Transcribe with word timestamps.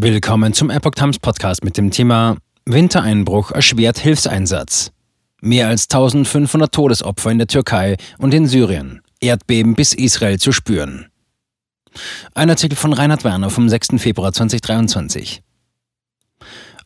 Willkommen 0.00 0.52
zum 0.52 0.70
Epoch 0.70 0.92
Times 0.92 1.18
Podcast 1.18 1.64
mit 1.64 1.76
dem 1.76 1.90
Thema 1.90 2.36
Wintereinbruch 2.64 3.50
erschwert 3.50 3.98
Hilfseinsatz. 3.98 4.92
Mehr 5.40 5.66
als 5.66 5.86
1500 5.90 6.72
Todesopfer 6.72 7.32
in 7.32 7.38
der 7.38 7.48
Türkei 7.48 7.96
und 8.16 8.32
in 8.32 8.46
Syrien. 8.46 9.00
Erdbeben 9.20 9.74
bis 9.74 9.94
Israel 9.94 10.38
zu 10.38 10.52
spüren. 10.52 11.06
Ein 12.32 12.48
Artikel 12.48 12.76
von 12.76 12.92
Reinhard 12.92 13.24
Werner 13.24 13.50
vom 13.50 13.68
6. 13.68 14.00
Februar 14.00 14.32
2023. 14.32 15.42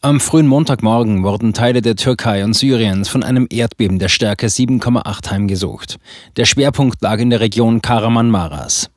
Am 0.00 0.18
frühen 0.18 0.46
Montagmorgen 0.46 1.22
wurden 1.22 1.52
Teile 1.52 1.82
der 1.82 1.96
Türkei 1.96 2.42
und 2.44 2.54
Syriens 2.54 3.10
von 3.10 3.22
einem 3.22 3.46
Erdbeben 3.50 3.98
der 3.98 4.08
Stärke 4.08 4.46
7,8 4.46 5.30
heimgesucht. 5.30 5.98
Der 6.38 6.46
Schwerpunkt 6.46 7.02
lag 7.02 7.18
in 7.18 7.28
der 7.28 7.40
Region 7.40 7.82
Karaman-Maras. 7.82 8.88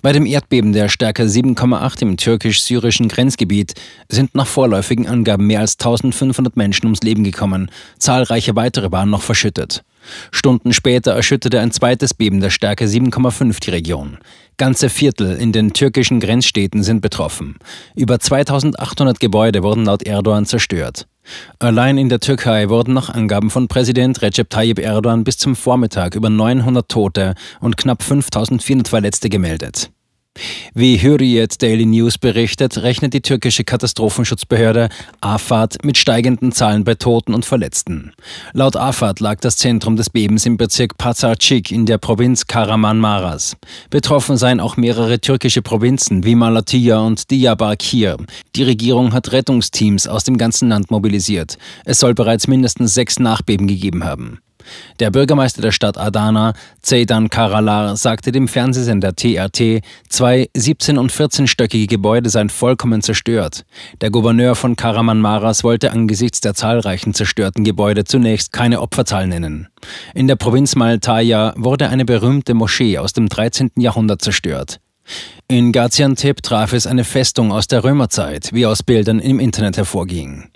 Bei 0.00 0.12
dem 0.12 0.26
Erdbeben 0.26 0.72
der 0.72 0.88
Stärke 0.88 1.24
7,8 1.24 2.02
im 2.02 2.16
türkisch-syrischen 2.16 3.08
Grenzgebiet 3.08 3.74
sind 4.08 4.34
nach 4.36 4.46
vorläufigen 4.46 5.08
Angaben 5.08 5.48
mehr 5.48 5.58
als 5.58 5.74
1500 5.74 6.56
Menschen 6.56 6.86
ums 6.86 7.02
Leben 7.02 7.24
gekommen. 7.24 7.68
Zahlreiche 7.98 8.54
weitere 8.54 8.92
waren 8.92 9.10
noch 9.10 9.22
verschüttet. 9.22 9.82
Stunden 10.30 10.72
später 10.72 11.12
erschütterte 11.12 11.60
ein 11.60 11.72
zweites 11.72 12.14
Beben 12.14 12.40
der 12.40 12.50
Stärke 12.50 12.86
7,5 12.86 13.60
die 13.60 13.70
Region. 13.70 14.18
Ganze 14.56 14.88
Viertel 14.88 15.36
in 15.36 15.52
den 15.52 15.72
türkischen 15.72 16.20
Grenzstädten 16.20 16.82
sind 16.82 17.00
betroffen. 17.00 17.56
Über 17.94 18.18
2800 18.18 19.20
Gebäude 19.20 19.62
wurden 19.62 19.84
laut 19.84 20.04
Erdogan 20.04 20.46
zerstört. 20.46 21.06
Allein 21.58 21.98
in 21.98 22.08
der 22.08 22.20
Türkei 22.20 22.68
wurden 22.68 22.94
nach 22.94 23.10
Angaben 23.10 23.50
von 23.50 23.68
Präsident 23.68 24.22
Recep 24.22 24.48
Tayyip 24.48 24.78
Erdogan 24.78 25.24
bis 25.24 25.36
zum 25.36 25.56
Vormittag 25.56 26.14
über 26.14 26.30
900 26.30 26.88
Tote 26.88 27.34
und 27.60 27.76
knapp 27.76 28.02
5400 28.02 28.88
Verletzte 28.88 29.28
gemeldet. 29.28 29.90
Wie 30.74 31.00
Hürriyet 31.00 31.60
Daily 31.62 31.86
News 31.86 32.18
berichtet, 32.18 32.78
rechnet 32.78 33.14
die 33.14 33.20
türkische 33.20 33.64
Katastrophenschutzbehörde 33.64 34.88
AFAD 35.20 35.84
mit 35.84 35.96
steigenden 35.96 36.52
Zahlen 36.52 36.84
bei 36.84 36.94
Toten 36.94 37.34
und 37.34 37.44
Verletzten. 37.44 38.12
Laut 38.52 38.76
AFAD 38.76 39.20
lag 39.20 39.40
das 39.40 39.56
Zentrum 39.56 39.96
des 39.96 40.10
Bebens 40.10 40.46
im 40.46 40.56
Bezirk 40.56 40.98
Pazarcik 40.98 41.70
in 41.70 41.86
der 41.86 41.98
Provinz 41.98 42.46
Karaman-Maras. 42.46 43.56
Betroffen 43.90 44.36
seien 44.36 44.60
auch 44.60 44.76
mehrere 44.76 45.20
türkische 45.20 45.62
Provinzen 45.62 46.24
wie 46.24 46.34
Malatya 46.34 46.98
und 47.00 47.30
Diyarbakir. 47.30 48.16
Die 48.56 48.62
Regierung 48.62 49.12
hat 49.12 49.32
Rettungsteams 49.32 50.08
aus 50.08 50.24
dem 50.24 50.38
ganzen 50.38 50.68
Land 50.68 50.90
mobilisiert. 50.90 51.58
Es 51.84 51.98
soll 51.98 52.14
bereits 52.14 52.46
mindestens 52.48 52.94
sechs 52.94 53.18
Nachbeben 53.18 53.66
gegeben 53.66 54.04
haben. 54.04 54.40
Der 55.00 55.10
Bürgermeister 55.10 55.62
der 55.62 55.72
Stadt 55.72 55.98
Adana, 55.98 56.54
Zeydan 56.82 57.30
Karalar, 57.30 57.96
sagte 57.96 58.32
dem 58.32 58.48
Fernsehsender 58.48 59.14
TRT, 59.14 59.82
zwei 60.08 60.48
17- 60.56 60.98
und 60.98 61.12
14-stöckige 61.12 61.88
Gebäude 61.88 62.30
seien 62.30 62.50
vollkommen 62.50 63.02
zerstört. 63.02 63.64
Der 64.00 64.10
Gouverneur 64.10 64.54
von 64.54 64.76
Karaman-Maras 64.76 65.64
wollte 65.64 65.92
angesichts 65.92 66.40
der 66.40 66.54
zahlreichen 66.54 67.14
zerstörten 67.14 67.64
Gebäude 67.64 68.04
zunächst 68.04 68.52
keine 68.52 68.80
Opferzahl 68.80 69.26
nennen. 69.26 69.68
In 70.14 70.26
der 70.26 70.36
Provinz 70.36 70.74
Maltaya 70.76 71.54
wurde 71.56 71.88
eine 71.88 72.04
berühmte 72.04 72.54
Moschee 72.54 72.98
aus 72.98 73.12
dem 73.12 73.28
13. 73.28 73.70
Jahrhundert 73.76 74.22
zerstört. 74.22 74.80
In 75.48 75.72
Gaziantep 75.72 76.42
traf 76.42 76.72
es 76.72 76.86
eine 76.86 77.04
Festung 77.04 77.52
aus 77.52 77.68
der 77.68 77.84
Römerzeit, 77.84 78.52
wie 78.52 78.66
aus 78.66 78.82
Bildern 78.82 79.20
im 79.20 79.40
Internet 79.40 79.76
hervorging. 79.78 80.50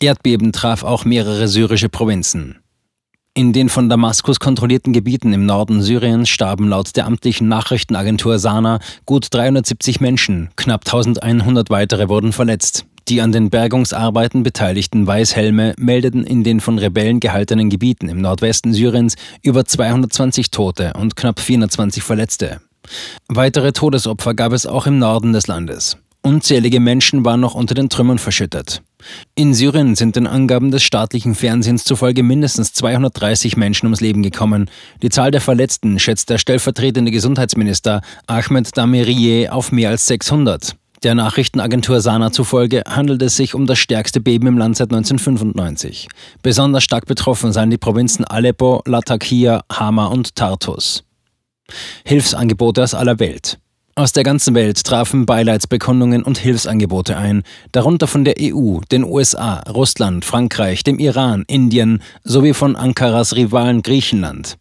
Erdbeben 0.00 0.52
traf 0.52 0.82
auch 0.82 1.04
mehrere 1.04 1.46
syrische 1.48 1.88
Provinzen. 1.88 2.63
In 3.36 3.52
den 3.52 3.68
von 3.68 3.88
Damaskus 3.88 4.38
kontrollierten 4.38 4.92
Gebieten 4.92 5.32
im 5.32 5.44
Norden 5.44 5.82
Syriens 5.82 6.28
starben 6.28 6.68
laut 6.68 6.94
der 6.94 7.04
amtlichen 7.04 7.48
Nachrichtenagentur 7.48 8.38
Sana 8.38 8.78
gut 9.06 9.26
370 9.32 10.00
Menschen, 10.00 10.50
knapp 10.54 10.82
1100 10.86 11.68
weitere 11.68 12.08
wurden 12.08 12.32
verletzt. 12.32 12.86
Die 13.08 13.20
an 13.20 13.32
den 13.32 13.50
Bergungsarbeiten 13.50 14.44
beteiligten 14.44 15.08
Weißhelme 15.08 15.74
meldeten 15.78 16.22
in 16.22 16.44
den 16.44 16.60
von 16.60 16.78
Rebellen 16.78 17.18
gehaltenen 17.18 17.70
Gebieten 17.70 18.08
im 18.08 18.20
Nordwesten 18.20 18.72
Syriens 18.72 19.16
über 19.42 19.64
220 19.64 20.52
Tote 20.52 20.92
und 20.96 21.16
knapp 21.16 21.40
420 21.40 22.04
Verletzte. 22.04 22.60
Weitere 23.26 23.72
Todesopfer 23.72 24.34
gab 24.34 24.52
es 24.52 24.64
auch 24.64 24.86
im 24.86 25.00
Norden 25.00 25.32
des 25.32 25.48
Landes. 25.48 25.96
Unzählige 26.26 26.80
Menschen 26.80 27.22
waren 27.26 27.40
noch 27.40 27.54
unter 27.54 27.74
den 27.74 27.90
Trümmern 27.90 28.16
verschüttet. 28.16 28.80
In 29.34 29.52
Syrien 29.52 29.94
sind 29.94 30.16
den 30.16 30.26
Angaben 30.26 30.70
des 30.70 30.82
staatlichen 30.82 31.34
Fernsehens 31.34 31.84
zufolge 31.84 32.22
mindestens 32.22 32.72
230 32.72 33.58
Menschen 33.58 33.84
ums 33.84 34.00
Leben 34.00 34.22
gekommen. 34.22 34.70
Die 35.02 35.10
Zahl 35.10 35.30
der 35.30 35.42
Verletzten 35.42 35.98
schätzt 35.98 36.30
der 36.30 36.38
stellvertretende 36.38 37.10
Gesundheitsminister 37.10 38.00
Ahmed 38.26 38.74
Damiriye 38.74 39.50
auf 39.50 39.70
mehr 39.70 39.90
als 39.90 40.06
600. 40.06 40.74
Der 41.02 41.14
Nachrichtenagentur 41.14 42.00
Sana 42.00 42.32
zufolge 42.32 42.84
handelt 42.88 43.20
es 43.20 43.36
sich 43.36 43.54
um 43.54 43.66
das 43.66 43.78
stärkste 43.78 44.22
Beben 44.22 44.46
im 44.46 44.56
Land 44.56 44.78
seit 44.78 44.94
1995. 44.94 46.08
Besonders 46.42 46.84
stark 46.84 47.04
betroffen 47.04 47.52
seien 47.52 47.68
die 47.68 47.76
Provinzen 47.76 48.24
Aleppo, 48.24 48.82
Latakia, 48.86 49.62
Hama 49.70 50.06
und 50.06 50.34
Tartus. 50.36 51.04
Hilfsangebote 52.06 52.82
aus 52.82 52.94
aller 52.94 53.18
Welt. 53.18 53.58
Aus 53.96 54.10
der 54.10 54.24
ganzen 54.24 54.56
Welt 54.56 54.82
trafen 54.82 55.24
Beileidsbekundungen 55.24 56.24
und 56.24 56.36
Hilfsangebote 56.36 57.16
ein, 57.16 57.44
darunter 57.70 58.08
von 58.08 58.24
der 58.24 58.34
EU, 58.40 58.80
den 58.90 59.04
USA, 59.04 59.60
Russland, 59.70 60.24
Frankreich, 60.24 60.82
dem 60.82 60.98
Iran, 60.98 61.44
Indien 61.46 62.02
sowie 62.24 62.54
von 62.54 62.74
Ankaras 62.74 63.36
Rivalen 63.36 63.82
Griechenland. 63.82 64.58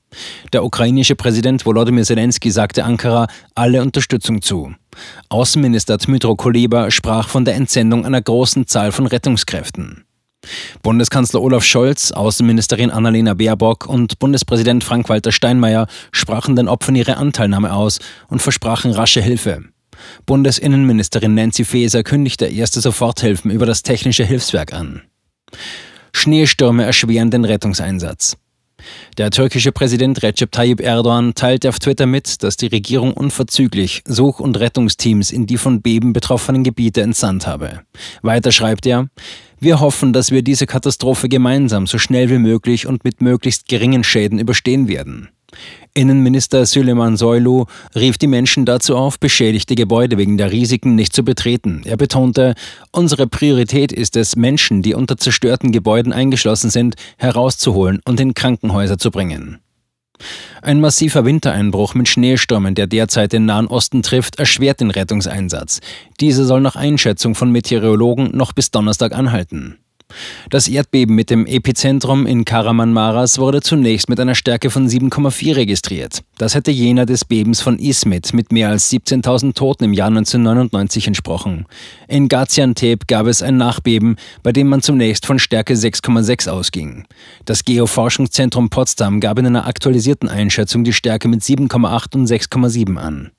Der 0.53 0.63
ukrainische 0.63 1.15
Präsident 1.15 1.65
Volodymyr 1.65 2.03
Zelensky 2.03 2.51
sagte 2.51 2.83
Ankara 2.83 3.25
alle 3.55 3.81
Unterstützung 3.81 4.43
zu. 4.43 4.75
Außenminister 5.29 5.97
Dmytro 5.97 6.35
Kuleba 6.35 6.91
sprach 6.91 7.27
von 7.27 7.43
der 7.43 7.55
Entsendung 7.55 8.05
einer 8.05 8.21
großen 8.21 8.67
Zahl 8.67 8.91
von 8.91 9.07
Rettungskräften. 9.07 10.05
Bundeskanzler 10.81 11.41
Olaf 11.41 11.63
Scholz, 11.63 12.11
Außenministerin 12.11 12.91
Annalena 12.91 13.33
Baerbock 13.33 13.87
und 13.87 14.19
Bundespräsident 14.19 14.83
Frank-Walter 14.83 15.31
Steinmeier 15.31 15.87
sprachen 16.11 16.55
den 16.55 16.67
Opfern 16.67 16.95
ihre 16.95 17.17
Anteilnahme 17.17 17.73
aus 17.73 17.99
und 18.27 18.41
versprachen 18.41 18.91
rasche 18.91 19.21
Hilfe. 19.21 19.63
Bundesinnenministerin 20.25 21.33
Nancy 21.35 21.65
Faeser 21.65 22.03
kündigte 22.03 22.45
erste 22.45 22.81
Soforthilfen 22.81 23.51
über 23.51 23.65
das 23.65 23.83
Technische 23.83 24.25
Hilfswerk 24.25 24.73
an. 24.73 25.03
Schneestürme 26.13 26.83
erschweren 26.83 27.31
den 27.31 27.45
Rettungseinsatz. 27.45 28.37
Der 29.17 29.31
türkische 29.31 29.71
Präsident 29.71 30.23
Recep 30.23 30.51
Tayyip 30.51 30.81
Erdogan 30.81 31.35
teilte 31.35 31.69
auf 31.69 31.79
Twitter 31.79 32.05
mit, 32.05 32.43
dass 32.43 32.57
die 32.57 32.67
Regierung 32.67 33.13
unverzüglich 33.13 34.03
Such- 34.05 34.39
und 34.39 34.59
Rettungsteams 34.59 35.31
in 35.31 35.45
die 35.45 35.57
von 35.57 35.81
Beben 35.81 36.13
betroffenen 36.13 36.63
Gebiete 36.63 37.01
entsandt 37.01 37.47
habe. 37.47 37.81
Weiter 38.21 38.51
schreibt 38.51 38.85
er, 38.85 39.09
wir 39.59 39.79
hoffen, 39.79 40.11
dass 40.11 40.31
wir 40.31 40.41
diese 40.41 40.65
Katastrophe 40.65 41.29
gemeinsam 41.29 41.87
so 41.87 41.97
schnell 41.97 42.29
wie 42.29 42.37
möglich 42.37 42.85
und 42.85 43.03
mit 43.03 43.21
möglichst 43.21 43.67
geringen 43.67 44.03
Schäden 44.03 44.39
überstehen 44.39 44.87
werden. 44.87 45.29
Innenminister 45.95 46.65
Süleyman 46.65 47.17
Soylu 47.17 47.65
rief 47.95 48.17
die 48.17 48.27
Menschen 48.27 48.65
dazu 48.65 48.97
auf, 48.97 49.19
beschädigte 49.19 49.75
Gebäude 49.75 50.17
wegen 50.17 50.37
der 50.37 50.51
Risiken 50.51 50.95
nicht 50.95 51.13
zu 51.13 51.23
betreten. 51.23 51.83
Er 51.85 51.97
betonte, 51.97 52.55
unsere 52.91 53.27
Priorität 53.27 53.91
ist 53.91 54.17
es, 54.17 54.35
Menschen, 54.35 54.81
die 54.81 54.95
unter 54.95 55.17
zerstörten 55.17 55.71
Gebäuden 55.71 56.11
eingeschlossen 56.11 56.71
sind, 56.71 56.95
herauszuholen 57.17 58.01
und 58.05 58.19
in 58.19 58.33
Krankenhäuser 58.33 58.97
zu 58.97 59.11
bringen. 59.11 59.59
Ein 60.63 60.81
massiver 60.81 61.25
Wintereinbruch 61.25 61.93
mit 61.93 62.07
Schneestürmen, 62.07 62.73
der 62.73 62.87
derzeit 62.87 63.33
den 63.33 63.45
Nahen 63.45 63.67
Osten 63.67 64.01
trifft, 64.01 64.39
erschwert 64.39 64.79
den 64.79 64.89
Rettungseinsatz. 64.89 65.79
Dieser 66.19 66.45
soll 66.45 66.61
nach 66.61 66.75
Einschätzung 66.75 67.35
von 67.35 67.51
Meteorologen 67.51 68.35
noch 68.35 68.53
bis 68.53 68.71
Donnerstag 68.71 69.13
anhalten. 69.13 69.77
Das 70.49 70.67
Erdbeben 70.67 71.15
mit 71.15 71.29
dem 71.29 71.45
Epizentrum 71.45 72.25
in 72.25 72.45
Karaman-Maras 72.45 73.39
wurde 73.39 73.61
zunächst 73.61 74.09
mit 74.09 74.19
einer 74.19 74.35
Stärke 74.35 74.69
von 74.69 74.87
7,4 74.87 75.55
registriert. 75.55 76.23
Das 76.37 76.55
hätte 76.55 76.71
jener 76.71 77.05
des 77.05 77.25
Bebens 77.25 77.61
von 77.61 77.79
Izmit 77.79 78.33
mit 78.33 78.51
mehr 78.51 78.69
als 78.69 78.91
17.000 78.91 79.53
Toten 79.53 79.85
im 79.85 79.93
Jahr 79.93 80.07
1999 80.07 81.07
entsprochen. 81.07 81.65
In 82.07 82.27
Gaziantep 82.27 83.07
gab 83.07 83.27
es 83.27 83.41
ein 83.41 83.57
Nachbeben, 83.57 84.17
bei 84.41 84.51
dem 84.51 84.67
man 84.67 84.81
zunächst 84.81 85.25
von 85.25 85.39
Stärke 85.39 85.73
6,6 85.73 86.49
ausging. 86.49 87.05
Das 87.45 87.65
Geoforschungszentrum 87.65 88.69
Potsdam 88.69 89.19
gab 89.19 89.39
in 89.39 89.45
einer 89.45 89.67
aktualisierten 89.67 90.29
Einschätzung 90.29 90.83
die 90.83 90.93
Stärke 90.93 91.27
mit 91.27 91.41
7,8 91.41 92.15
und 92.15 92.27
6,7 92.27 92.97
an. 92.97 93.31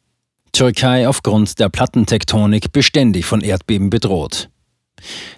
Türkei 0.54 1.08
aufgrund 1.08 1.58
der 1.58 1.68
Plattentektonik 1.68 2.70
beständig 2.70 3.26
von 3.26 3.40
Erdbeben 3.40 3.90
bedroht. 3.90 4.50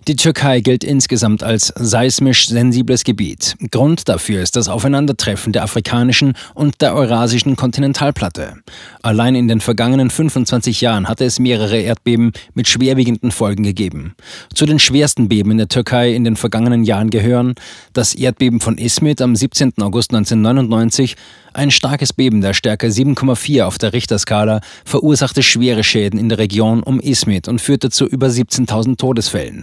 Die 0.09 0.17
Türkei 0.17 0.61
gilt 0.61 0.85
insgesamt 0.85 1.43
als 1.43 1.73
seismisch 1.77 2.49
sensibles 2.49 3.05
Gebiet. 3.05 3.57
Grund 3.71 4.09
dafür 4.09 4.43
ist 4.43 4.57
das 4.57 4.69
Aufeinandertreffen 4.69 5.53
der 5.53 5.65
afrikanischen 5.65 6.35
und 6.55 6.81
der 6.81 6.95
eurasischen 6.95 7.57
Kontinentalplatte. 7.57 8.55
Allein 9.03 9.35
in 9.35 9.49
den 9.49 9.61
vergangenen 9.61 10.11
25 10.11 10.81
Jahren 10.81 11.09
hatte 11.09 11.25
es 11.25 11.39
mehrere 11.39 11.79
Erdbeben 11.79 12.33
mit 12.55 12.69
schwerwiegenden 12.69 13.31
Folgen 13.31 13.63
gegeben. 13.63 14.15
Zu 14.55 14.67
den 14.67 14.79
schwersten 14.79 15.29
Beben 15.29 15.51
in 15.51 15.59
der 15.59 15.69
Türkei 15.69 16.15
in 16.15 16.25
den 16.25 16.37
vergangenen 16.37 16.85
Jahren 16.85 17.11
gehören 17.11 17.55
das 17.93 18.15
Erdbeben 18.15 18.61
von 18.61 18.79
Izmit 18.79 19.21
am 19.21 19.35
17. 19.35 19.75
August 19.81 20.13
1999, 20.15 21.17
ein 21.57 21.71
starkes 21.71 22.13
Beben 22.13 22.43
der 22.43 22.53
Stärke 22.53 22.89
7,4 22.89 23.65
auf 23.65 23.79
der 23.79 23.95
Richterskala 23.95 24.61
verursachte 24.85 25.43
schwere 25.43 25.85
Schäden 25.85 26.21
in 26.21 26.29
der 26.29 26.37
Region 26.37 26.83
um 26.83 27.01
Izmit 27.01 27.49
und 27.49 27.63
führte 27.63 27.89
zu 27.89 28.05
über 28.07 28.27
17.000 28.27 28.99
Todesfällen. 28.99 29.56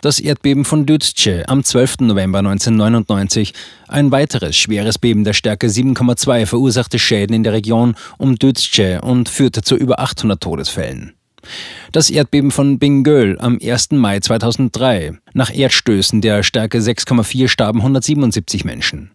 Das 0.00 0.18
Erdbeben 0.18 0.64
von 0.64 0.86
Düzce 0.86 1.44
am 1.48 1.64
12. 1.64 2.00
November 2.00 2.38
1999, 2.38 3.52
ein 3.88 4.10
weiteres 4.10 4.56
schweres 4.56 4.98
Beben 4.98 5.24
der 5.24 5.32
Stärke 5.32 5.68
7,2 5.68 6.46
verursachte 6.46 6.98
Schäden 6.98 7.34
in 7.34 7.42
der 7.42 7.52
Region 7.52 7.94
um 8.18 8.36
Düzce 8.36 9.00
und 9.00 9.28
führte 9.28 9.62
zu 9.62 9.76
über 9.76 10.00
800 10.00 10.42
Todesfällen. 10.42 11.14
Das 11.92 12.10
Erdbeben 12.10 12.50
von 12.50 12.78
Bingöl 12.78 13.38
am 13.38 13.58
1. 13.62 13.92
Mai 13.92 14.20
2003. 14.20 15.18
Nach 15.32 15.54
Erdstößen 15.54 16.20
der 16.20 16.42
Stärke 16.42 16.78
6,4 16.78 17.48
starben 17.48 17.80
177 17.80 18.64
Menschen. 18.64 19.10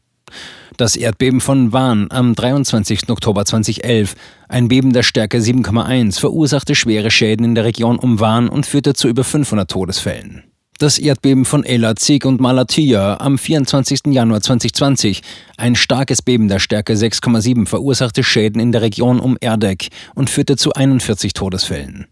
Das 0.79 0.95
Erdbeben 0.95 1.41
von 1.41 1.73
Van 1.73 2.07
am 2.09 2.35
23. 2.35 3.09
Oktober 3.09 3.43
2011, 3.43 4.15
ein 4.47 4.69
Beben 4.69 4.93
der 4.93 5.03
Stärke 5.03 5.39
7,1, 5.39 6.17
verursachte 6.17 6.73
schwere 6.73 7.11
Schäden 7.11 7.43
in 7.43 7.53
der 7.53 7.65
Region 7.65 7.99
um 7.99 8.21
Van 8.21 8.47
und 8.47 8.65
führte 8.65 8.93
zu 8.93 9.09
über 9.09 9.25
500 9.25 9.69
Todesfällen. 9.69 10.45
Das 10.77 10.97
Erdbeben 10.97 11.43
von 11.43 11.65
Elazig 11.65 12.23
und 12.23 12.39
Malatya 12.39 13.19
am 13.19 13.37
24. 13.37 14.03
Januar 14.05 14.39
2020, 14.39 15.21
ein 15.57 15.75
starkes 15.75 16.21
Beben 16.21 16.47
der 16.47 16.59
Stärke 16.59 16.93
6,7, 16.93 17.67
verursachte 17.67 18.23
Schäden 18.23 18.61
in 18.61 18.71
der 18.71 18.81
Region 18.81 19.19
um 19.19 19.35
Erdek 19.41 19.89
und 20.15 20.29
führte 20.29 20.55
zu 20.55 20.71
41 20.71 21.33
Todesfällen. 21.33 22.07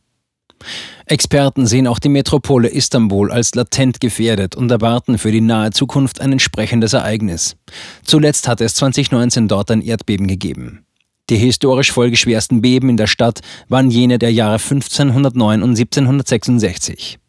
Experten 1.05 1.65
sehen 1.65 1.87
auch 1.87 1.99
die 1.99 2.09
Metropole 2.09 2.67
Istanbul 2.67 3.31
als 3.31 3.55
latent 3.55 3.99
gefährdet 3.99 4.55
und 4.55 4.69
erwarten 4.69 5.17
für 5.17 5.31
die 5.31 5.41
nahe 5.41 5.71
Zukunft 5.71 6.19
ein 6.19 6.33
entsprechendes 6.33 6.93
Ereignis. 6.93 7.55
Zuletzt 8.03 8.47
hat 8.47 8.61
es 8.61 8.75
2019 8.75 9.47
dort 9.47 9.71
ein 9.71 9.81
Erdbeben 9.81 10.27
gegeben. 10.27 10.85
Die 11.29 11.37
historisch 11.37 11.91
folgeschwersten 11.91 12.61
Beben 12.61 12.89
in 12.89 12.97
der 12.97 13.07
Stadt 13.07 13.41
waren 13.67 13.91
jene 13.91 14.17
der 14.17 14.31
Jahre 14.31 14.59
1509 14.59 15.61
und 15.61 15.71
1766. 15.71 17.19